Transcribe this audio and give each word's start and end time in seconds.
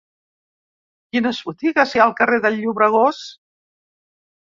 Quines 1.11 1.43
botigues 1.51 1.93
hi 1.99 2.03
ha 2.03 2.05
al 2.09 2.17
carrer 2.23 2.43
del 2.49 2.61
Llobregós? 2.65 3.25